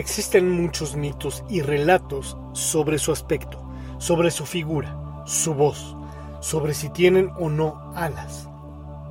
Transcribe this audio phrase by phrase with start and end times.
[0.00, 3.62] Existen muchos mitos y relatos sobre su aspecto,
[3.98, 5.94] sobre su figura, su voz,
[6.40, 8.48] sobre si tienen o no alas,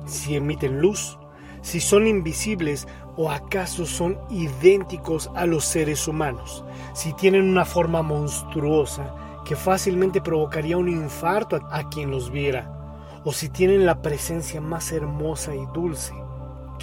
[0.04, 1.16] si emiten luz,
[1.62, 8.02] si son invisibles o acaso son idénticos a los seres humanos, si tienen una forma
[8.02, 9.14] monstruosa
[9.44, 14.90] que fácilmente provocaría un infarto a, quien los viera, o si tienen la presencia más
[14.90, 16.14] hermosa y dulce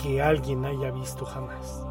[0.02, 1.87] que alguien haya visto jamás.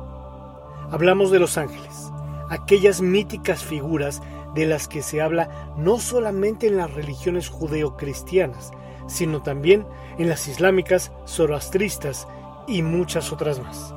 [0.88, 2.12] Hablamos de los ángeles,
[2.48, 4.22] aquellas míticas figuras
[4.54, 8.70] de las que se habla no solamente en las religiones judeocristianas,
[9.08, 9.84] sino también
[10.16, 12.28] en las islámicas, zoroastristas
[12.68, 13.92] y muchas otras más.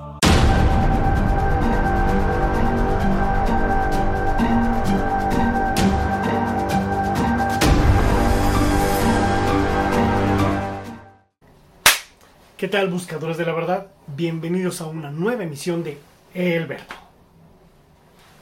[12.57, 13.87] ¿Qué tal buscadores de la verdad?
[14.07, 16.93] Bienvenidos a una nueva emisión de El Verbo.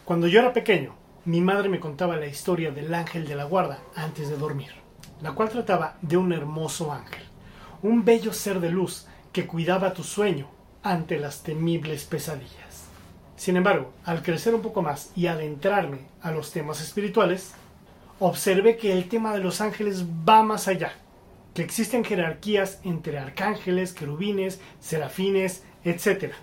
[0.03, 0.93] Cuando yo era pequeño,
[1.23, 4.71] mi madre me contaba la historia del ángel de la guarda antes de dormir,
[5.21, 7.23] la cual trataba de un hermoso ángel,
[7.81, 10.49] un bello ser de luz que cuidaba tu sueño
[10.83, 12.87] ante las temibles pesadillas.
[13.37, 17.53] Sin embargo, al crecer un poco más y adentrarme a los temas espirituales,
[18.19, 20.91] observé que el tema de los ángeles va más allá,
[21.53, 26.33] que existen jerarquías entre arcángeles, querubines, serafines, etc.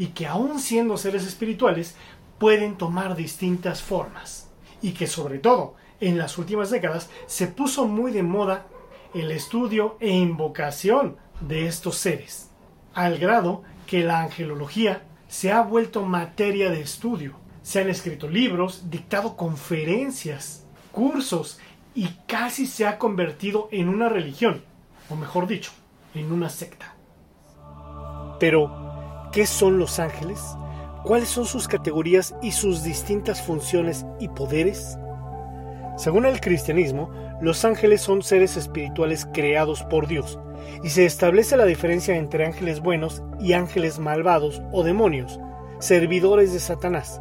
[0.00, 1.94] Y que aún siendo seres espirituales,
[2.38, 8.10] pueden tomar distintas formas y que sobre todo en las últimas décadas se puso muy
[8.10, 8.66] de moda
[9.12, 12.50] el estudio e invocación de estos seres,
[12.94, 17.34] al grado que la angelología se ha vuelto materia de estudio.
[17.62, 21.58] Se han escrito libros, dictado conferencias, cursos
[21.94, 24.62] y casi se ha convertido en una religión,
[25.10, 25.72] o mejor dicho,
[26.14, 26.94] en una secta.
[28.38, 28.79] Pero,
[29.32, 30.40] ¿qué son los ángeles?
[31.04, 34.98] ¿Cuáles son sus categorías y sus distintas funciones y poderes?
[35.96, 40.38] Según el cristianismo, los ángeles son seres espirituales creados por Dios,
[40.82, 45.40] y se establece la diferencia entre ángeles buenos y ángeles malvados o demonios,
[45.78, 47.20] servidores de Satanás,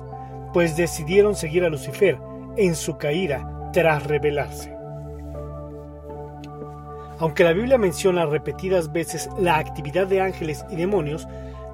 [0.54, 2.18] pues decidieron seguir a Lucifer
[2.58, 4.76] en su caída tras rebelarse.
[7.20, 11.28] Aunque la Biblia menciona repetidas veces la actividad de ángeles y demonios,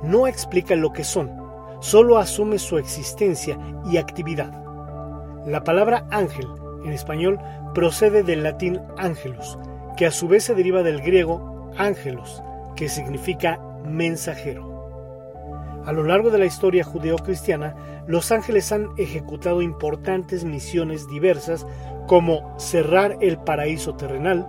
[0.06, 1.32] no explica lo que son,
[1.80, 3.58] solo asume su existencia
[3.92, 4.52] y actividad.
[5.46, 6.48] La palabra ángel
[6.86, 7.40] en español
[7.74, 9.58] procede del latín angelus,
[9.98, 12.42] que a su vez se deriva del griego ángelos,
[12.76, 14.76] que significa mensajero.
[15.86, 17.76] A lo largo de la historia judeocristiana,
[18.08, 21.66] los ángeles han ejecutado importantes misiones diversas
[22.08, 24.48] como cerrar el paraíso terrenal,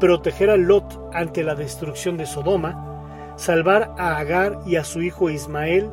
[0.00, 2.97] proteger a Lot ante la destrucción de Sodoma,
[3.38, 5.90] salvar a Agar y a su hijo Ismael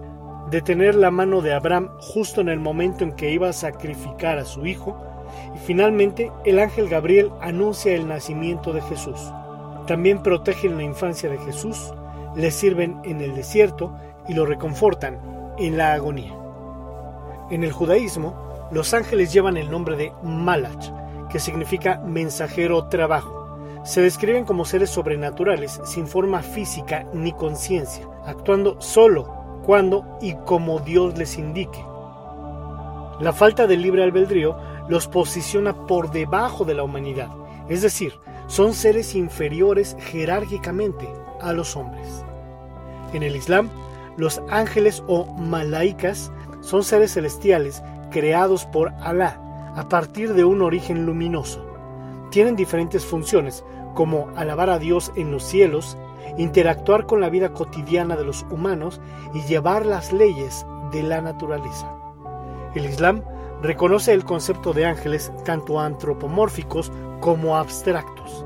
[0.49, 4.45] detener la mano de Abraham justo en el momento en que iba a sacrificar a
[4.45, 4.97] su hijo,
[5.55, 9.19] y finalmente el ángel Gabriel anuncia el nacimiento de Jesús.
[9.85, 11.93] También protegen la infancia de Jesús,
[12.35, 13.95] le sirven en el desierto
[14.27, 15.19] y lo reconfortan
[15.59, 16.33] en la agonía.
[17.51, 20.89] En el judaísmo, los ángeles llevan el nombre de Malach,
[21.29, 23.44] que significa mensajero trabajo.
[23.85, 30.79] Se describen como seres sobrenaturales sin forma física ni conciencia, actuando solo cuando y como
[30.79, 31.85] Dios les indique.
[33.19, 34.57] La falta de libre albedrío
[34.89, 37.29] los posiciona por debajo de la humanidad,
[37.69, 38.13] es decir,
[38.47, 41.07] son seres inferiores jerárquicamente
[41.39, 42.25] a los hombres.
[43.13, 43.69] En el Islam,
[44.17, 46.31] los ángeles o malaicas
[46.61, 49.39] son seres celestiales creados por Alá
[49.75, 51.63] a partir de un origen luminoso.
[52.31, 53.63] Tienen diferentes funciones,
[53.95, 55.97] como alabar a Dios en los cielos
[56.37, 59.01] interactuar con la vida cotidiana de los humanos
[59.33, 61.91] y llevar las leyes de la naturaleza.
[62.75, 63.23] El Islam
[63.61, 68.45] reconoce el concepto de ángeles tanto antropomórficos como abstractos.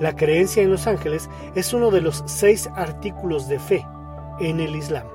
[0.00, 3.86] La creencia en los ángeles es uno de los seis artículos de fe
[4.40, 5.06] en el Islam.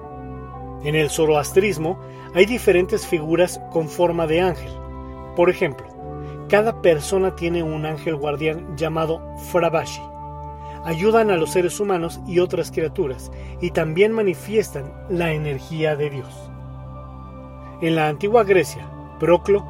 [0.83, 1.99] En el zoroastrismo
[2.33, 4.71] hay diferentes figuras con forma de ángel.
[5.35, 5.87] Por ejemplo,
[6.49, 10.01] cada persona tiene un ángel guardián llamado Frabashi
[10.85, 13.31] ayudan a los seres humanos y otras criaturas
[13.61, 16.51] y también manifiestan la energía de Dios.
[17.81, 19.65] En la antigua Grecia, Proclo,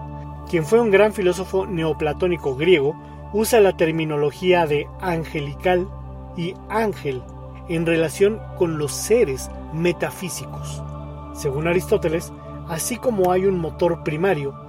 [0.50, 2.96] quien fue un gran filósofo neoplatónico griego,
[3.34, 5.88] usa la terminología de angelical
[6.36, 7.22] y ángel
[7.68, 10.82] en relación con los seres metafísicos.
[11.34, 12.34] Según Aristóteles,
[12.68, 14.69] así como hay un motor primario,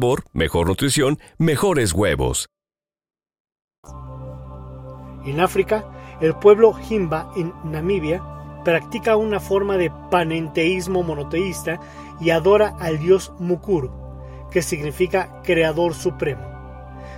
[0.33, 2.49] mejor nutrición, mejores huevos.
[5.25, 8.23] En África, el pueblo Himba en Namibia
[8.63, 11.79] practica una forma de panenteísmo monoteísta
[12.19, 13.91] y adora al dios Mukuru,
[14.51, 16.41] que significa creador supremo.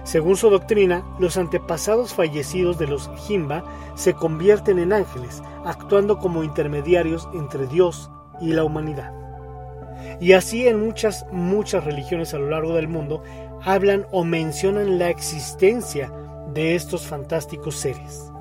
[0.03, 3.63] Según su doctrina, los antepasados fallecidos de los Himba
[3.95, 9.22] se convierten en ángeles, actuando como intermediarios entre Dios y la humanidad.
[10.19, 13.23] Y así en muchas, muchas religiones a lo largo del mundo
[13.63, 16.11] hablan o mencionan la existencia
[16.53, 18.31] de estos fantásticos seres.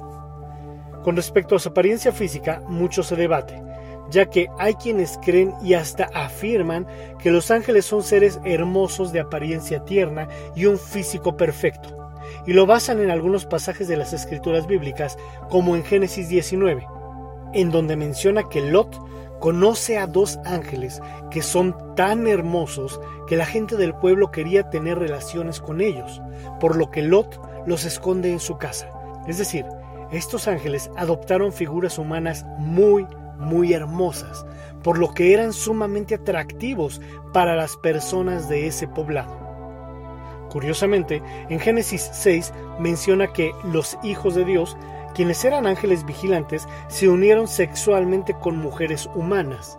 [1.03, 3.61] Con respecto a su apariencia física, mucho se debate,
[4.11, 6.87] ya que hay quienes creen y hasta afirman
[7.19, 12.13] que los ángeles son seres hermosos de apariencia tierna y un físico perfecto,
[12.47, 15.19] y lo basan en algunos pasajes de las escrituras bíblicas,
[15.49, 16.87] como en Génesis 19,
[17.53, 18.97] en donde menciona que Lot
[19.43, 21.03] conoce a dos ángeles
[21.33, 26.23] que son tan hermosos que la gente del pueblo quería tener relaciones con ellos,
[26.61, 28.89] por lo que Lot los esconde en su casa.
[29.27, 29.67] Es decir,
[30.13, 33.05] estos ángeles adoptaron figuras humanas muy,
[33.37, 34.47] muy hermosas,
[34.85, 37.01] por lo que eran sumamente atractivos
[37.33, 39.43] para las personas de ese poblado.
[40.51, 44.77] Curiosamente, en Génesis 6 menciona que los hijos de Dios
[45.15, 49.79] quienes eran ángeles vigilantes se unieron sexualmente con mujeres humanas,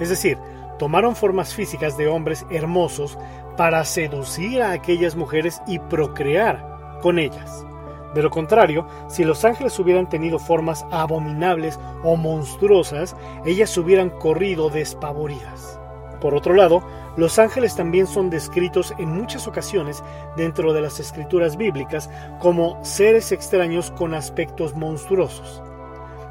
[0.00, 0.38] es decir,
[0.78, 3.18] tomaron formas físicas de hombres hermosos
[3.56, 7.64] para seducir a aquellas mujeres y procrear con ellas.
[8.14, 14.68] De lo contrario, si los ángeles hubieran tenido formas abominables o monstruosas, ellas hubieran corrido
[14.68, 15.78] despavoridas.
[16.20, 16.82] Por otro lado,
[17.16, 20.02] los ángeles también son descritos en muchas ocasiones
[20.36, 25.62] dentro de las escrituras bíblicas como seres extraños con aspectos monstruosos,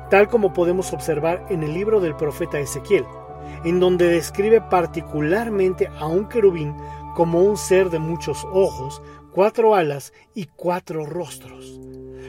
[0.09, 3.05] tal como podemos observar en el libro del profeta Ezequiel,
[3.63, 6.75] en donde describe particularmente a un querubín
[7.15, 9.01] como un ser de muchos ojos,
[9.33, 11.79] cuatro alas y cuatro rostros,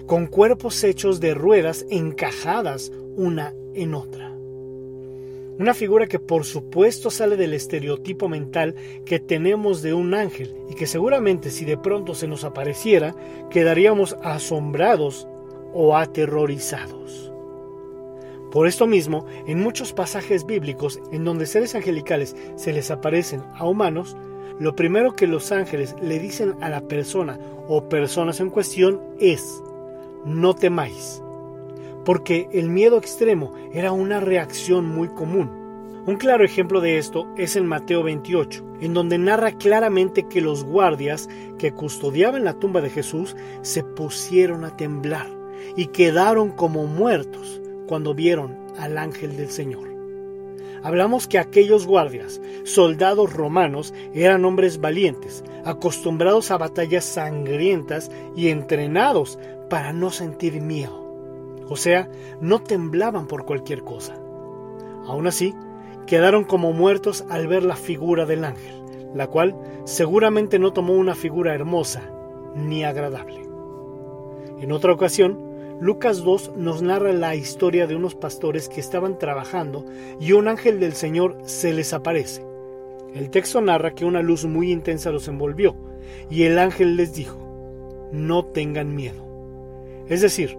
[0.06, 4.31] con cuerpos hechos de ruedas encajadas una en otra.
[5.58, 10.74] Una figura que por supuesto sale del estereotipo mental que tenemos de un ángel y
[10.74, 13.14] que seguramente si de pronto se nos apareciera
[13.50, 15.28] quedaríamos asombrados
[15.74, 17.32] o aterrorizados.
[18.50, 23.66] Por esto mismo, en muchos pasajes bíblicos en donde seres angelicales se les aparecen a
[23.66, 24.16] humanos,
[24.58, 27.38] lo primero que los ángeles le dicen a la persona
[27.68, 29.62] o personas en cuestión es,
[30.26, 31.22] no temáis,
[32.04, 35.50] porque el miedo extremo era una reacción muy común.
[36.04, 40.64] Un claro ejemplo de esto es en Mateo 28, en donde narra claramente que los
[40.64, 45.28] guardias que custodiaban la tumba de Jesús se pusieron a temblar
[45.76, 49.92] y quedaron como muertos cuando vieron al ángel del Señor.
[50.82, 59.38] Hablamos que aquellos guardias, soldados romanos, eran hombres valientes, acostumbrados a batallas sangrientas y entrenados
[59.70, 61.01] para no sentir miedo.
[61.72, 62.06] O sea,
[62.38, 64.14] no temblaban por cualquier cosa.
[65.06, 65.54] Aún así,
[66.06, 68.82] quedaron como muertos al ver la figura del ángel,
[69.14, 72.02] la cual seguramente no tomó una figura hermosa
[72.54, 73.48] ni agradable.
[74.60, 79.86] En otra ocasión, Lucas 2 nos narra la historia de unos pastores que estaban trabajando
[80.20, 82.44] y un ángel del Señor se les aparece.
[83.14, 85.74] El texto narra que una luz muy intensa los envolvió
[86.28, 87.38] y el ángel les dijo,
[88.12, 89.24] no tengan miedo.
[90.06, 90.58] Es decir,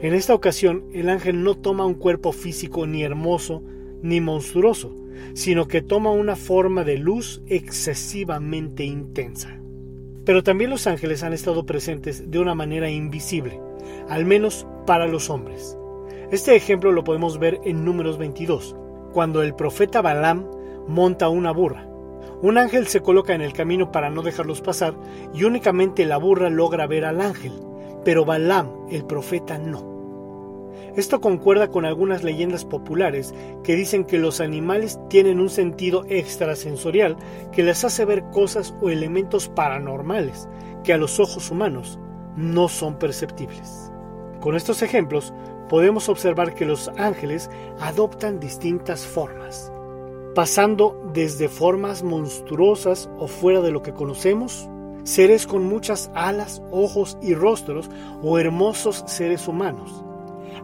[0.00, 3.62] en esta ocasión, el ángel no toma un cuerpo físico ni hermoso
[4.02, 4.94] ni monstruoso,
[5.34, 9.58] sino que toma una forma de luz excesivamente intensa.
[10.24, 13.60] Pero también los ángeles han estado presentes de una manera invisible,
[14.08, 15.76] al menos para los hombres.
[16.30, 18.76] Este ejemplo lo podemos ver en Números 22,
[19.12, 20.46] cuando el profeta Balaam
[20.88, 21.88] monta una burra.
[22.40, 24.94] Un ángel se coloca en el camino para no dejarlos pasar
[25.32, 27.52] y únicamente la burra logra ver al ángel,
[28.04, 29.92] pero Balaam, el profeta, no.
[30.96, 37.16] Esto concuerda con algunas leyendas populares que dicen que los animales tienen un sentido extrasensorial
[37.50, 40.48] que les hace ver cosas o elementos paranormales
[40.84, 41.98] que a los ojos humanos
[42.36, 43.90] no son perceptibles.
[44.40, 45.32] Con estos ejemplos
[45.68, 47.48] podemos observar que los ángeles
[47.80, 49.72] adoptan distintas formas,
[50.34, 54.68] pasando desde formas monstruosas o fuera de lo que conocemos,
[55.04, 57.90] seres con muchas alas, ojos y rostros
[58.22, 60.04] o hermosos seres humanos,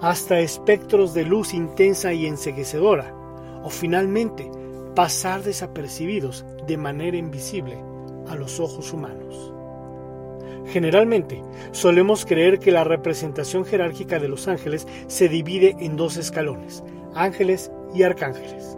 [0.01, 3.15] hasta espectros de luz intensa y enseguecedora,
[3.63, 4.51] o finalmente
[4.95, 7.79] pasar desapercibidos de manera invisible
[8.29, 9.53] a los ojos humanos.
[10.67, 11.43] Generalmente,
[11.73, 17.73] solemos creer que la representación jerárquica de los ángeles se divide en dos escalones, ángeles
[17.95, 18.77] y arcángeles.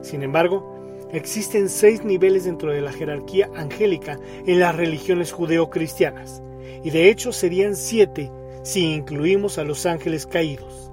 [0.00, 0.75] Sin embargo,
[1.16, 6.42] existen seis niveles dentro de la jerarquía angélica en las religiones judeocristianas,
[6.84, 8.30] y de hecho serían siete
[8.62, 10.90] si incluimos a los ángeles caídos.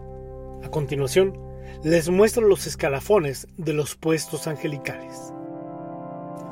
[0.63, 1.37] A continuación,
[1.83, 5.33] les muestro los escalafones de los puestos angelicales.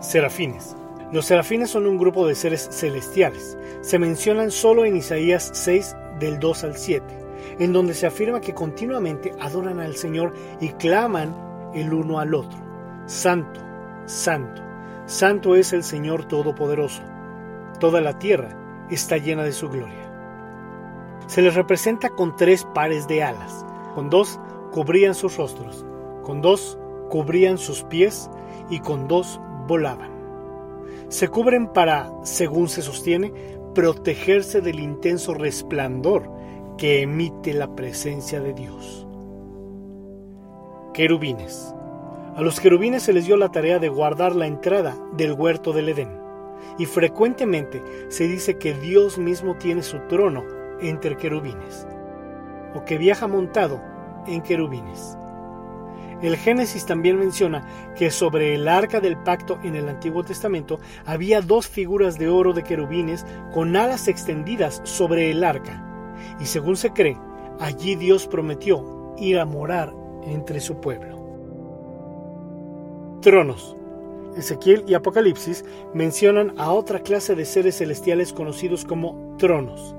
[0.02, 0.76] Serafines.
[1.14, 3.58] Los serafines son un grupo de seres celestiales.
[3.82, 7.06] Se mencionan solo en Isaías 6 del 2 al 7,
[7.60, 11.36] en donde se afirma que continuamente adoran al Señor y claman
[11.74, 12.71] el uno al otro.
[13.12, 13.60] Santo,
[14.06, 14.62] santo,
[15.06, 17.04] santo es el Señor Todopoderoso.
[17.80, 18.58] Toda la tierra
[18.90, 20.12] está llena de su gloria
[21.32, 23.66] se les representa con tres pares de alas,
[23.96, 24.38] con dos
[24.74, 25.86] cubrían sus rostros,
[26.24, 26.78] con dos
[27.10, 28.30] cubrían sus pies
[28.70, 30.12] y con dos volaban.
[31.08, 33.32] Se cubren para, según se sostiene,
[33.74, 36.30] protegerse del intenso resplandor
[36.78, 39.08] que emite la presencia de Dios.
[40.94, 41.74] Querubines.
[42.36, 45.90] A los querubines se les dio la tarea de guardar la entrada del huerto del
[45.90, 46.18] Edén,
[46.78, 50.46] y frecuentemente se dice que Dios mismo tiene su trono
[50.80, 51.86] entre querubines,
[52.74, 53.82] o que viaja montado
[54.28, 55.18] en querubines.
[56.22, 61.42] El Génesis también menciona que sobre el arca del pacto en el Antiguo Testamento había
[61.42, 65.84] dos figuras de oro de querubines con alas extendidas sobre el arca,
[66.40, 67.18] y según se cree,
[67.60, 71.21] allí Dios prometió ir a morar entre su pueblo.
[73.22, 73.78] Tronos.
[74.36, 75.64] Ezequiel y Apocalipsis
[75.94, 79.96] mencionan a otra clase de seres celestiales conocidos como tronos.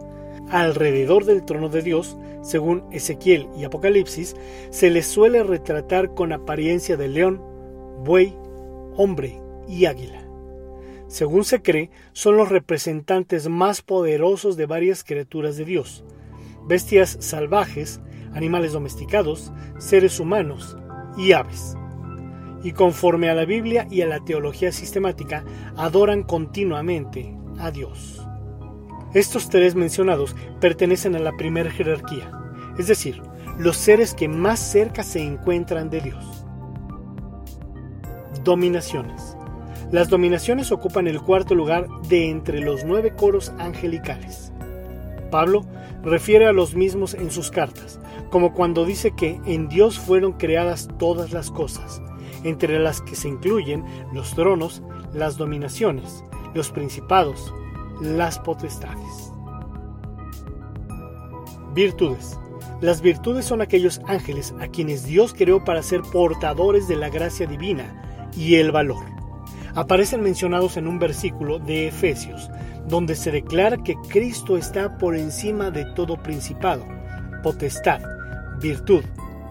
[0.50, 4.34] Alrededor del trono de Dios, según Ezequiel y Apocalipsis,
[4.70, 7.40] se les suele retratar con apariencia de león,
[8.04, 8.36] buey,
[8.96, 10.26] hombre y águila.
[11.06, 16.04] Según se cree, son los representantes más poderosos de varias criaturas de Dios,
[16.66, 18.00] bestias salvajes,
[18.32, 20.76] animales domesticados, seres humanos
[21.16, 21.76] y aves.
[22.62, 25.44] Y conforme a la Biblia y a la teología sistemática,
[25.76, 28.26] adoran continuamente a Dios.
[29.14, 32.30] Estos tres mencionados pertenecen a la primera jerarquía,
[32.78, 33.20] es decir,
[33.58, 36.46] los seres que más cerca se encuentran de Dios.
[38.44, 39.36] Dominaciones.
[39.90, 44.52] Las dominaciones ocupan el cuarto lugar de entre los nueve coros angelicales.
[45.30, 45.66] Pablo
[46.02, 48.00] refiere a los mismos en sus cartas,
[48.30, 52.00] como cuando dice que en Dios fueron creadas todas las cosas,
[52.44, 54.82] entre las que se incluyen los tronos,
[55.12, 57.52] las dominaciones, los principados,
[58.00, 59.32] las potestades.
[61.74, 62.38] Virtudes.
[62.80, 67.46] Las virtudes son aquellos ángeles a quienes Dios creó para ser portadores de la gracia
[67.46, 69.04] divina y el valor.
[69.74, 72.50] Aparecen mencionados en un versículo de Efesios,
[72.88, 76.84] donde se declara que Cristo está por encima de todo principado,
[77.42, 78.00] potestad,
[78.60, 79.04] virtud,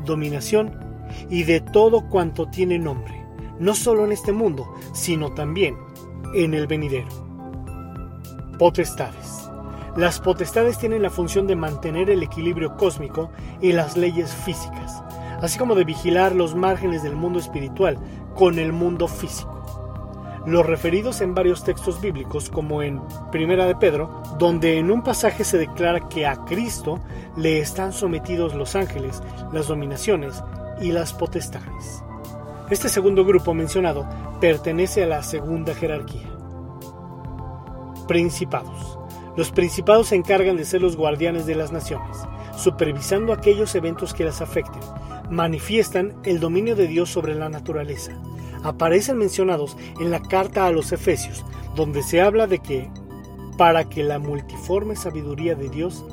[0.06, 0.91] dominación
[1.30, 3.26] y de todo cuanto tiene nombre,
[3.60, 5.78] no solo en este mundo, sino también
[6.34, 7.10] en el venidero.
[8.58, 9.50] Potestades.
[9.96, 13.30] Las potestades tienen la función de mantener el equilibrio cósmico
[13.62, 15.04] y las leyes físicas,
[15.42, 17.98] así como de vigilar los márgenes del mundo espiritual
[18.36, 19.52] con el mundo físico.
[20.46, 23.00] Los referidos en varios textos bíblicos, como en
[23.32, 27.00] Primera de Pedro, donde en un pasaje se declara que a Cristo
[27.36, 30.42] le están sometidos los ángeles, las dominaciones
[30.82, 32.04] y las potestades.
[32.70, 34.08] Este segundo grupo mencionado
[34.40, 36.30] pertenece a la segunda jerarquía.
[38.08, 38.98] Principados.
[39.38, 42.18] Los principados se encargan de ser los guardianes de las naciones,
[42.58, 44.82] supervisando aquellos eventos que las afecten.
[45.30, 48.14] Manifiestan el dominio de Dios sobre la naturaleza.
[48.64, 51.46] Aparecen mencionados en la carta a los Efesios,
[51.76, 52.90] donde se habla de que,
[53.58, 56.04] para que la multiforme sabiduría de Dios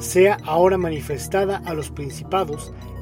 [0.00, 2.72] sea ahora manifestada a los principados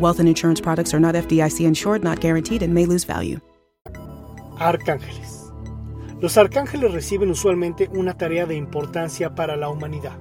[0.00, 3.40] Wealth and insurance products are not FDIC insured, not guaranteed, and may lose value.
[4.58, 5.52] Arcángeles.
[6.20, 10.18] Los arcángeles reciben usualmente una tarea de importancia para la humanidad.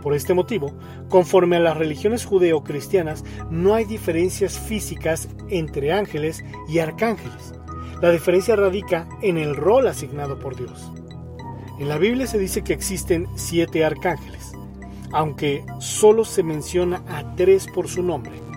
[0.00, 0.72] Por este motivo,
[1.08, 7.54] conforme a las religiones judeo-cristianas, no hay diferencias físicas entre ángeles y arcángeles.
[8.00, 10.90] La diferencia radica en el rol asignado por Dios.
[11.80, 14.52] En la Biblia se dice que existen siete arcángeles,
[15.10, 18.49] aunque solo se menciona a tres por su nombre.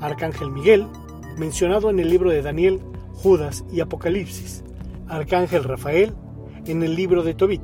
[0.00, 0.86] Arcángel Miguel,
[1.36, 2.80] mencionado en el libro de Daniel,
[3.14, 4.64] Judas y Apocalipsis.
[5.08, 6.14] Arcángel Rafael,
[6.66, 7.62] en el libro de Tobit.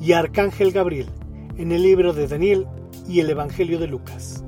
[0.00, 1.06] Y Arcángel Gabriel,
[1.56, 2.66] en el libro de Daniel
[3.08, 4.44] y el Evangelio de Lucas.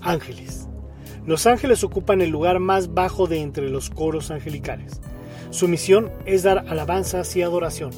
[0.00, 0.68] Ángeles.
[1.26, 5.00] Los ángeles ocupan el lugar más bajo de entre los coros angelicales.
[5.50, 7.92] Su misión es dar alabanzas y adoración,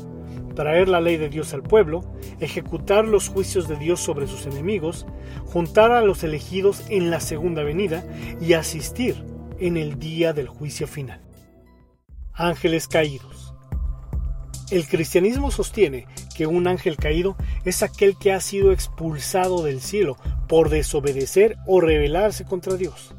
[0.57, 2.01] traer la ley de Dios al pueblo,
[2.41, 5.07] ejecutar los juicios de Dios sobre sus enemigos,
[5.45, 8.05] juntar a los elegidos en la segunda venida
[8.41, 9.25] y asistir
[9.61, 11.21] en el día del juicio final.
[12.33, 13.55] Ángeles caídos.
[14.71, 20.17] El cristianismo sostiene que un ángel caído es aquel que ha sido expulsado del cielo
[20.49, 23.15] por desobedecer o rebelarse contra Dios.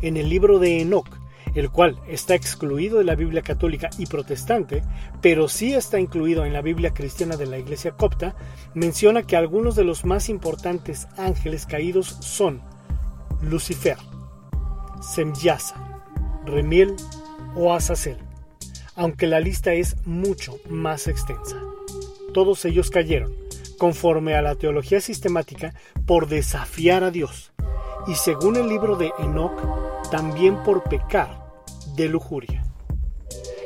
[0.00, 1.17] En el libro de Enoch,
[1.54, 4.82] el cual está excluido de la Biblia católica y protestante,
[5.20, 8.34] pero sí está incluido en la Biblia cristiana de la Iglesia copta,
[8.74, 12.62] menciona que algunos de los más importantes ángeles caídos son
[13.40, 13.96] Lucifer,
[15.00, 16.02] Semyasa,
[16.44, 16.94] Remiel
[17.54, 18.18] o Azazel,
[18.94, 21.56] aunque la lista es mucho más extensa.
[22.34, 23.32] Todos ellos cayeron,
[23.78, 25.74] conforme a la teología sistemática,
[26.06, 27.52] por desafiar a Dios,
[28.06, 31.48] y según el libro de Enoch, también por pecar
[31.96, 32.64] de lujuria.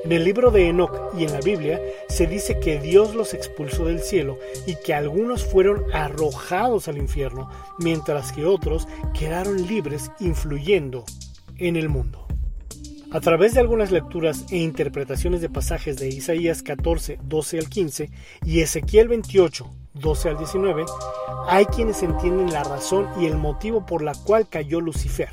[0.05, 3.85] En el libro de Enoch y en la Biblia se dice que Dios los expulsó
[3.85, 4.37] del cielo
[4.67, 11.05] y que algunos fueron arrojados al infierno, mientras que otros quedaron libres influyendo
[11.59, 12.27] en el mundo.
[13.13, 18.11] A través de algunas lecturas e interpretaciones de pasajes de Isaías 14, 12 al 15
[18.45, 20.87] y Ezequiel 28, 12 al 19,
[21.49, 25.31] hay quienes entienden la razón y el motivo por la cual cayó Lucifer.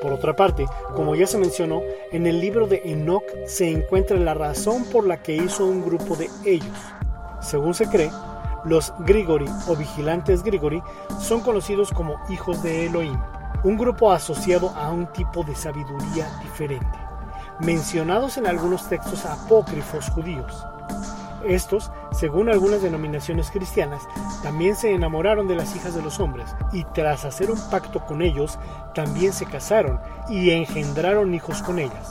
[0.00, 4.34] Por otra parte, como ya se mencionó, en el libro de Enoch se encuentra la
[4.34, 6.76] razón por la que hizo un grupo de ellos.
[7.40, 8.10] Según se cree,
[8.64, 10.82] los Grigori o vigilantes Grigori
[11.20, 13.18] son conocidos como hijos de Elohim,
[13.64, 16.98] un grupo asociado a un tipo de sabiduría diferente,
[17.60, 20.66] mencionados en algunos textos apócrifos judíos.
[21.46, 24.02] Estos, según algunas denominaciones cristianas,
[24.42, 28.22] también se enamoraron de las hijas de los hombres y tras hacer un pacto con
[28.22, 28.58] ellos,
[28.94, 32.10] también se casaron y engendraron hijos con ellas.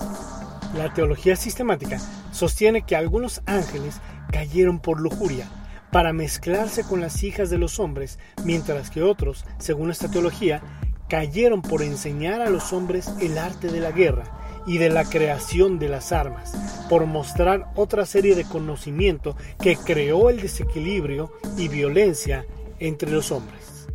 [0.76, 2.00] La teología sistemática
[2.32, 4.00] sostiene que algunos ángeles
[4.32, 5.48] cayeron por lujuria
[5.92, 10.62] para mezclarse con las hijas de los hombres, mientras que otros, según esta teología,
[11.10, 14.24] cayeron por enseñar a los hombres el arte de la guerra
[14.66, 16.54] y de la creación de las armas,
[16.90, 22.46] por mostrar otra serie de conocimiento que creó el desequilibrio y violencia
[22.80, 23.88] entre los hombres.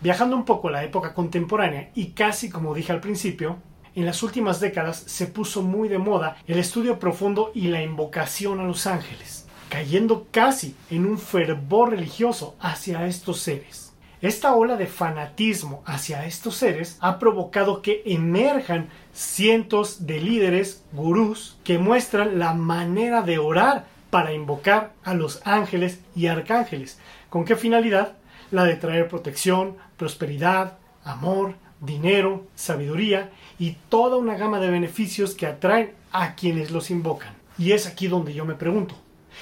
[0.00, 3.56] Viajando un poco a la época contemporánea y casi como dije al principio,
[3.94, 8.60] en las últimas décadas se puso muy de moda el estudio profundo y la invocación
[8.60, 13.93] a los ángeles, cayendo casi en un fervor religioso hacia estos seres.
[14.24, 21.58] Esta ola de fanatismo hacia estos seres ha provocado que emerjan cientos de líderes, gurús,
[21.62, 26.98] que muestran la manera de orar para invocar a los ángeles y arcángeles.
[27.28, 28.14] ¿Con qué finalidad?
[28.50, 35.46] La de traer protección, prosperidad, amor, dinero, sabiduría y toda una gama de beneficios que
[35.46, 37.34] atraen a quienes los invocan.
[37.58, 38.94] Y es aquí donde yo me pregunto,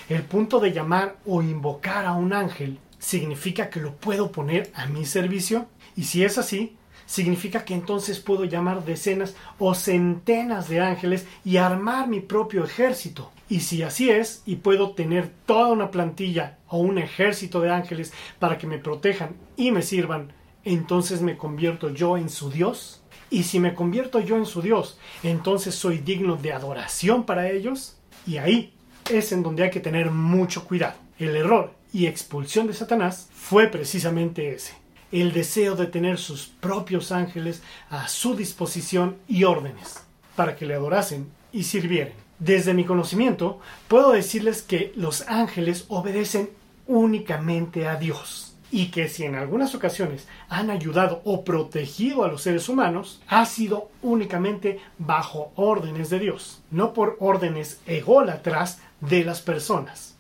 [0.09, 4.87] ¿el punto de llamar o invocar a un ángel significa que lo puedo poner a
[4.87, 5.67] mi servicio?
[5.97, 11.57] Y si es así, significa que entonces puedo llamar decenas o centenas de ángeles y
[11.57, 13.31] armar mi propio ejército.
[13.51, 18.12] Y si así es, y puedo tener toda una plantilla o un ejército de ángeles
[18.38, 20.33] para que me protejan y me sirvan,
[20.65, 23.03] entonces me convierto yo en su Dios.
[23.31, 27.97] Y si me convierto yo en su Dios, entonces soy digno de adoración para ellos.
[28.27, 28.73] Y ahí
[29.11, 30.95] es en donde hay que tener mucho cuidado.
[31.19, 34.75] El error y expulsión de Satanás fue precisamente ese,
[35.11, 40.01] el deseo de tener sus propios ángeles a su disposición y órdenes,
[40.35, 42.15] para que le adorasen y sirvieran.
[42.39, 46.51] Desde mi conocimiento, puedo decirles que los ángeles obedecen
[46.87, 48.49] únicamente a Dios.
[48.75, 53.45] y que si en algunas ocasiones han ayudado o protegido a los seres humanos, ha
[53.45, 60.12] sido únicamente bajo órdenes de Dios, no por órdenes ególatras de las personas.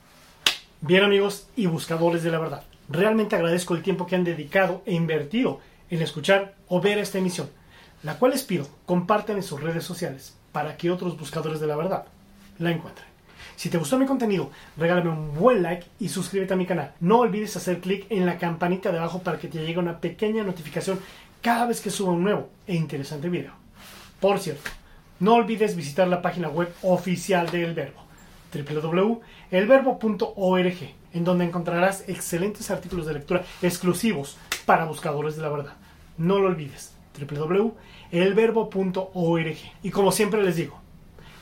[0.84, 4.92] Bien amigos y buscadores de la verdad, realmente agradezco el tiempo que han dedicado e
[4.92, 7.48] invertido en escuchar o ver esta emisión,
[8.02, 11.76] la cual les pido compartan en sus redes sociales para que otros buscadores de la
[11.76, 12.06] verdad
[12.58, 13.06] la encuentren.
[13.54, 16.94] Si te gustó mi contenido, regálame un buen like y suscríbete a mi canal.
[16.98, 20.42] No olvides hacer clic en la campanita de abajo para que te llegue una pequeña
[20.42, 20.98] notificación
[21.42, 23.52] cada vez que suba un nuevo e interesante video.
[24.18, 24.68] Por cierto,
[25.20, 28.02] no olvides visitar la página web oficial de El Verbo,
[28.52, 34.36] www.elverbo.org, en donde encontrarás excelentes artículos de lectura exclusivos
[34.66, 35.72] para buscadores de la verdad.
[36.18, 39.56] No lo olvides, www.elverbo.org.
[39.82, 40.78] Y como siempre les digo,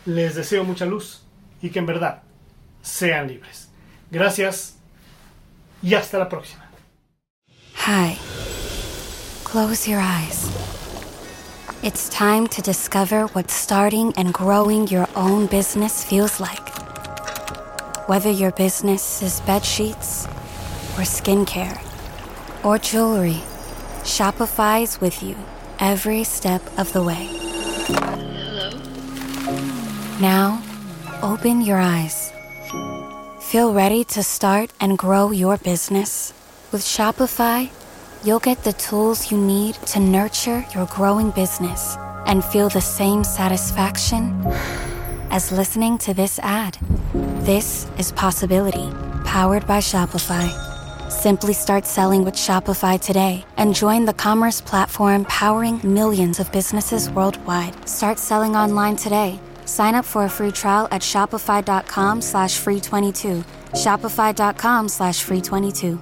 [0.06, 1.22] les deseo mucha luz
[1.60, 2.22] y que en verdad
[2.82, 3.70] sean libres.
[4.10, 4.78] Gracias
[5.82, 6.68] y hasta la próxima.
[7.86, 8.18] Hi.
[9.44, 10.48] Close your eyes.
[11.82, 16.69] It's time to discover what starting and growing your own business feels like.
[18.10, 20.26] Whether your business is bed sheets
[20.98, 21.78] or skincare
[22.64, 23.40] or jewelry,
[24.02, 25.36] Shopify's with you
[25.78, 27.28] every step of the way.
[27.86, 28.70] Hello?
[30.20, 30.60] Now,
[31.22, 32.32] open your eyes.
[33.42, 36.32] Feel ready to start and grow your business?
[36.72, 37.70] With Shopify,
[38.24, 41.94] you'll get the tools you need to nurture your growing business
[42.26, 44.34] and feel the same satisfaction
[45.30, 46.76] as listening to this ad.
[47.44, 48.90] This is Possibility,
[49.24, 50.50] powered by Shopify.
[51.10, 57.10] Simply start selling with Shopify today and join the commerce platform powering millions of businesses
[57.10, 57.88] worldwide.
[57.88, 59.40] Start selling online today.
[59.64, 63.44] Sign up for a free trial at shopify.com slash free 22.
[63.72, 66.00] Shopify.com slash free 22.